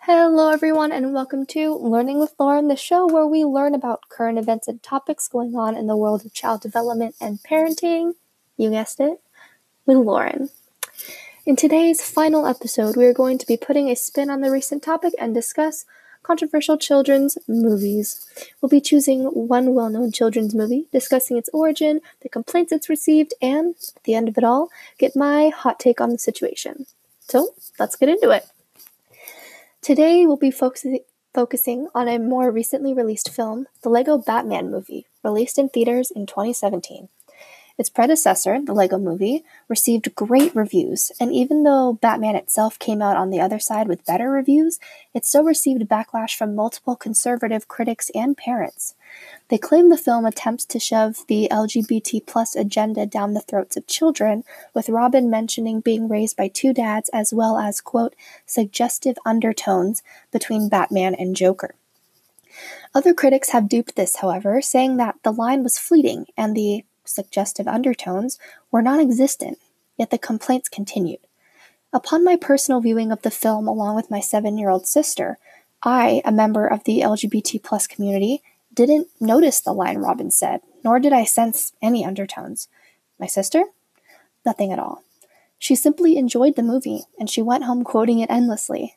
[0.00, 4.38] Hello, everyone, and welcome to Learning with Lauren, the show where we learn about current
[4.38, 8.14] events and topics going on in the world of child development and parenting.
[8.56, 9.20] You guessed it,
[9.84, 10.50] with Lauren.
[11.44, 14.82] In today's final episode, we are going to be putting a spin on the recent
[14.82, 15.84] topic and discuss
[16.22, 18.26] controversial children's movies.
[18.60, 23.34] We'll be choosing one well known children's movie, discussing its origin, the complaints it's received,
[23.40, 26.86] and, at the end of it all, get my hot take on the situation.
[27.28, 28.46] So, let's get into it.
[29.82, 31.00] Today we'll be focusing
[31.34, 36.24] focusing on a more recently released film, the Lego Batman movie, released in theaters in
[36.24, 37.08] 2017.
[37.78, 43.18] Its predecessor, the Lego movie, received great reviews, and even though Batman itself came out
[43.18, 44.78] on the other side with better reviews,
[45.12, 48.94] it still received backlash from multiple conservative critics and parents.
[49.48, 53.86] They claim the film attempts to shove the LGBT plus agenda down the throats of
[53.86, 58.14] children, with Robin mentioning being raised by two dads as well as, quote,
[58.46, 61.74] suggestive undertones between Batman and Joker.
[62.94, 67.68] Other critics have duped this, however, saying that the line was fleeting and the suggestive
[67.68, 68.38] undertones
[68.70, 69.58] were non existent,
[69.96, 71.20] yet the complaints continued.
[71.92, 75.38] Upon my personal viewing of the film along with my seven year old sister,
[75.82, 78.42] I, a member of the LGBT plus community,
[78.74, 82.68] didn't notice the line Robin said, nor did I sense any undertones.
[83.18, 83.64] My sister?
[84.44, 85.02] Nothing at all.
[85.58, 88.94] She simply enjoyed the movie and she went home quoting it endlessly.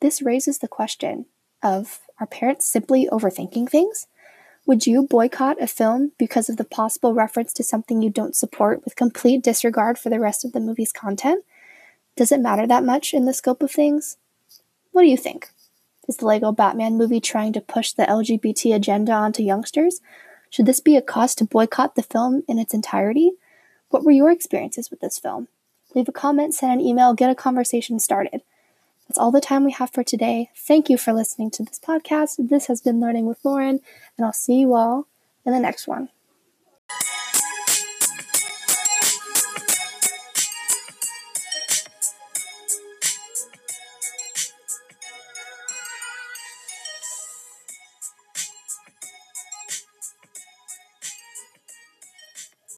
[0.00, 1.26] This raises the question
[1.62, 4.06] of are parents simply overthinking things?
[4.64, 8.84] Would you boycott a film because of the possible reference to something you don't support
[8.84, 11.44] with complete disregard for the rest of the movie's content?
[12.16, 14.18] Does it matter that much in the scope of things?
[14.92, 15.50] What do you think?
[16.08, 20.00] Is the Lego Batman movie trying to push the LGBT agenda onto youngsters?
[20.48, 23.32] Should this be a cause to boycott the film in its entirety?
[23.88, 25.48] What were your experiences with this film?
[25.94, 28.42] Leave a comment, send an email, get a conversation started.
[29.12, 30.48] That's all the time we have for today.
[30.56, 32.48] Thank you for listening to this podcast.
[32.48, 33.80] This has been Learning with Lauren,
[34.16, 35.06] and I'll see you all
[35.44, 36.08] in the next one.